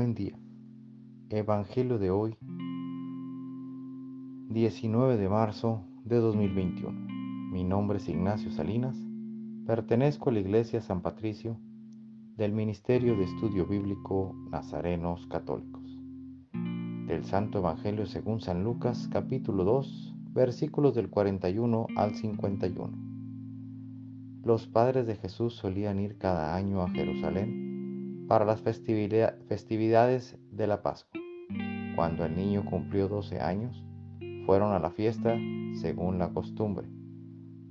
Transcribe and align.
Buen 0.00 0.14
día. 0.14 0.32
Evangelio 1.28 1.98
de 1.98 2.10
hoy, 2.10 2.34
19 4.48 5.18
de 5.18 5.28
marzo 5.28 5.84
de 6.06 6.16
2021. 6.16 6.90
Mi 7.52 7.64
nombre 7.64 7.98
es 7.98 8.08
Ignacio 8.08 8.50
Salinas. 8.50 8.96
Pertenezco 9.66 10.30
a 10.30 10.32
la 10.32 10.40
Iglesia 10.40 10.80
San 10.80 11.02
Patricio 11.02 11.60
del 12.38 12.54
Ministerio 12.54 13.14
de 13.14 13.24
Estudio 13.24 13.66
Bíblico 13.66 14.34
Nazarenos 14.50 15.26
Católicos. 15.26 15.84
Del 17.06 17.22
Santo 17.26 17.58
Evangelio 17.58 18.06
según 18.06 18.40
San 18.40 18.64
Lucas, 18.64 19.06
capítulo 19.12 19.64
2, 19.64 20.14
versículos 20.32 20.94
del 20.94 21.10
41 21.10 21.88
al 21.94 22.14
51. 22.14 22.90
Los 24.44 24.66
padres 24.66 25.06
de 25.06 25.16
Jesús 25.16 25.56
solían 25.56 26.00
ir 26.00 26.16
cada 26.16 26.56
año 26.56 26.80
a 26.80 26.88
Jerusalén 26.88 27.69
para 28.30 28.44
las 28.44 28.60
festividades 28.60 30.38
de 30.52 30.68
la 30.68 30.82
Pascua. 30.82 31.20
Cuando 31.96 32.24
el 32.24 32.36
niño 32.36 32.64
cumplió 32.64 33.08
12 33.08 33.40
años, 33.40 33.84
fueron 34.46 34.72
a 34.72 34.78
la 34.78 34.90
fiesta 34.90 35.36
según 35.74 36.20
la 36.20 36.28
costumbre. 36.28 36.86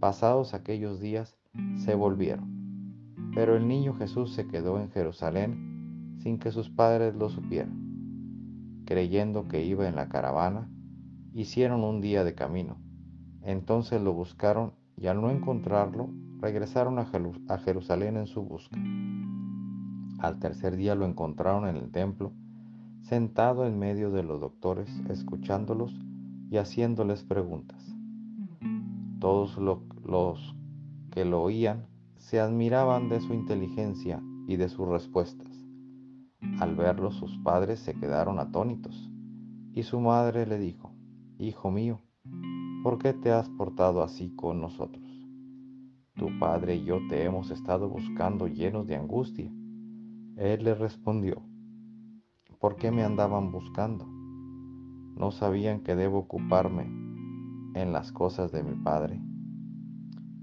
Pasados 0.00 0.54
aquellos 0.54 0.98
días, 0.98 1.36
se 1.76 1.94
volvieron. 1.94 3.12
Pero 3.34 3.54
el 3.54 3.68
niño 3.68 3.92
Jesús 3.96 4.32
se 4.32 4.46
quedó 4.46 4.80
en 4.80 4.90
Jerusalén 4.92 6.16
sin 6.22 6.38
que 6.38 6.50
sus 6.50 6.70
padres 6.70 7.14
lo 7.14 7.28
supieran. 7.28 8.82
Creyendo 8.86 9.48
que 9.48 9.62
iba 9.62 9.86
en 9.86 9.94
la 9.94 10.08
caravana, 10.08 10.70
hicieron 11.34 11.84
un 11.84 12.00
día 12.00 12.24
de 12.24 12.34
camino. 12.34 12.78
Entonces 13.42 14.00
lo 14.00 14.14
buscaron 14.14 14.72
y 14.96 15.08
al 15.08 15.20
no 15.20 15.28
encontrarlo, 15.28 16.08
regresaron 16.40 16.98
a 16.98 17.58
Jerusalén 17.58 18.16
en 18.16 18.26
su 18.26 18.42
busca. 18.42 18.78
Al 20.26 20.40
tercer 20.40 20.74
día 20.74 20.96
lo 20.96 21.06
encontraron 21.06 21.68
en 21.68 21.76
el 21.76 21.92
templo, 21.92 22.32
sentado 23.02 23.64
en 23.64 23.78
medio 23.78 24.10
de 24.10 24.24
los 24.24 24.40
doctores, 24.40 24.90
escuchándolos 25.08 25.94
y 26.50 26.56
haciéndoles 26.56 27.22
preguntas. 27.22 27.80
Todos 29.20 29.56
los 29.56 30.56
que 31.12 31.24
lo 31.24 31.44
oían 31.44 31.86
se 32.16 32.40
admiraban 32.40 33.08
de 33.08 33.20
su 33.20 33.34
inteligencia 33.34 34.20
y 34.48 34.56
de 34.56 34.68
sus 34.68 34.88
respuestas. 34.88 35.46
Al 36.58 36.74
verlo 36.74 37.12
sus 37.12 37.38
padres 37.38 37.78
se 37.78 37.94
quedaron 37.94 38.40
atónitos 38.40 39.08
y 39.74 39.84
su 39.84 40.00
madre 40.00 40.44
le 40.44 40.58
dijo, 40.58 40.90
Hijo 41.38 41.70
mío, 41.70 42.00
¿por 42.82 42.98
qué 42.98 43.12
te 43.12 43.30
has 43.30 43.48
portado 43.50 44.02
así 44.02 44.34
con 44.34 44.60
nosotros? 44.60 45.04
Tu 46.16 46.36
padre 46.40 46.74
y 46.74 46.84
yo 46.84 46.98
te 47.08 47.22
hemos 47.22 47.52
estado 47.52 47.88
buscando 47.88 48.48
llenos 48.48 48.88
de 48.88 48.96
angustia. 48.96 49.52
Él 50.36 50.64
le 50.64 50.74
respondió, 50.74 51.42
¿por 52.60 52.76
qué 52.76 52.90
me 52.90 53.02
andaban 53.02 53.50
buscando? 53.50 54.04
¿No 55.16 55.30
sabían 55.30 55.80
que 55.80 55.96
debo 55.96 56.18
ocuparme 56.18 56.82
en 57.74 57.92
las 57.94 58.12
cosas 58.12 58.52
de 58.52 58.62
mi 58.62 58.74
Padre? 58.74 59.18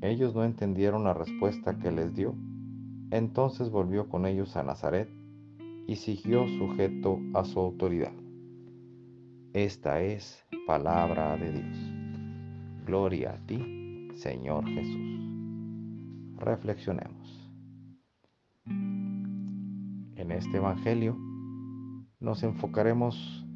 Ellos 0.00 0.32
no 0.36 0.44
entendieron 0.44 1.02
la 1.02 1.12
respuesta 1.12 1.76
que 1.80 1.90
les 1.90 2.14
dio. 2.14 2.36
Entonces 3.10 3.70
volvió 3.70 4.08
con 4.08 4.26
ellos 4.26 4.56
a 4.56 4.62
Nazaret 4.62 5.10
y 5.88 5.96
siguió 5.96 6.46
sujeto 6.46 7.18
a 7.34 7.44
su 7.44 7.58
autoridad. 7.58 8.12
Esta 9.54 10.00
es 10.02 10.46
palabra 10.68 11.36
de 11.36 11.50
Dios. 11.50 11.78
Gloria 12.86 13.32
a 13.32 13.46
ti, 13.46 14.08
Señor 14.14 14.66
Jesús. 14.66 15.20
Reflexionemos 16.36 17.49
en 20.20 20.32
este 20.32 20.58
Evangelio 20.58 21.16
nos 22.20 22.42
enfocaremos 22.42 23.46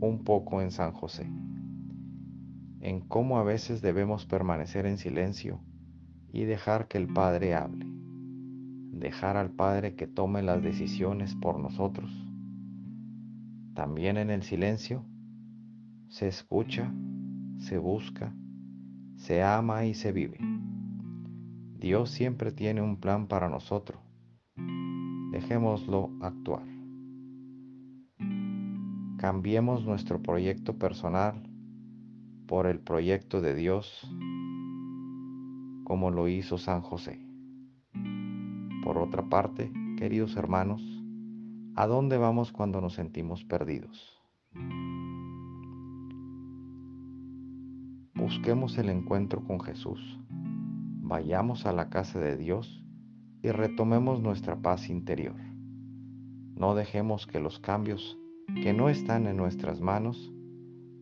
un 0.00 0.22
poco 0.24 0.62
en 0.62 0.70
San 0.70 0.92
José, 0.92 1.28
en 2.80 3.00
cómo 3.00 3.38
a 3.38 3.42
veces 3.42 3.82
debemos 3.82 4.26
permanecer 4.26 4.86
en 4.86 4.96
silencio 4.96 5.60
y 6.32 6.44
dejar 6.44 6.86
que 6.86 6.98
el 6.98 7.08
Padre 7.08 7.54
hable, 7.54 7.84
dejar 8.92 9.36
al 9.36 9.50
Padre 9.50 9.96
que 9.96 10.06
tome 10.06 10.42
las 10.42 10.62
decisiones 10.62 11.34
por 11.34 11.58
nosotros. 11.58 12.10
También 13.74 14.16
en 14.16 14.30
el 14.30 14.44
silencio 14.44 15.04
se 16.08 16.28
escucha, 16.28 16.94
se 17.58 17.78
busca, 17.78 18.32
se 19.16 19.42
ama 19.42 19.84
y 19.84 19.94
se 19.94 20.12
vive. 20.12 20.38
Dios 21.76 22.10
siempre 22.10 22.52
tiene 22.52 22.82
un 22.82 23.00
plan 23.00 23.26
para 23.26 23.48
nosotros 23.48 24.05
Dejémoslo 25.36 26.12
actuar. 26.22 26.64
Cambiemos 29.18 29.84
nuestro 29.84 30.22
proyecto 30.22 30.78
personal 30.78 31.42
por 32.46 32.66
el 32.66 32.80
proyecto 32.80 33.42
de 33.42 33.54
Dios 33.54 34.10
como 35.84 36.10
lo 36.10 36.28
hizo 36.28 36.56
San 36.56 36.80
José. 36.80 37.20
Por 38.82 38.96
otra 38.96 39.28
parte, 39.28 39.70
queridos 39.98 40.36
hermanos, 40.36 40.82
¿a 41.74 41.86
dónde 41.86 42.16
vamos 42.16 42.50
cuando 42.50 42.80
nos 42.80 42.94
sentimos 42.94 43.44
perdidos? 43.44 44.18
Busquemos 48.14 48.78
el 48.78 48.88
encuentro 48.88 49.44
con 49.44 49.60
Jesús. 49.60 50.18
Vayamos 51.02 51.66
a 51.66 51.72
la 51.72 51.90
casa 51.90 52.20
de 52.20 52.38
Dios 52.38 52.85
y 53.46 53.52
retomemos 53.52 54.20
nuestra 54.20 54.56
paz 54.56 54.90
interior. 54.90 55.36
No 56.56 56.74
dejemos 56.74 57.28
que 57.28 57.38
los 57.38 57.60
cambios 57.60 58.18
que 58.60 58.72
no 58.72 58.88
están 58.88 59.28
en 59.28 59.36
nuestras 59.36 59.80
manos 59.80 60.32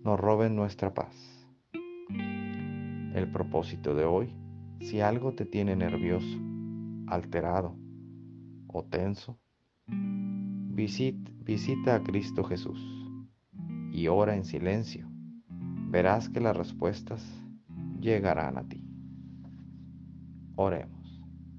nos 0.05 0.21
roben 0.21 0.55
nuestra 0.55 0.93
paz. 0.93 1.49
El 2.11 3.31
propósito 3.33 3.95
de 3.95 4.05
hoy, 4.05 4.35
si 4.81 5.01
algo 5.01 5.33
te 5.33 5.47
tiene 5.47 5.75
nervioso, 5.75 6.39
alterado 7.07 7.79
o 8.67 8.85
tenso, 8.85 9.39
visita 9.87 11.95
a 11.95 12.03
Cristo 12.03 12.45
Jesús 12.45 12.79
y 13.91 14.09
ora 14.09 14.37
en 14.37 14.45
silencio. 14.45 15.09
Verás 15.89 16.29
que 16.29 16.41
las 16.41 16.55
respuestas 16.55 17.25
llegarán 18.01 18.59
a 18.59 18.69
ti. 18.69 18.85
Oremos 20.57 21.04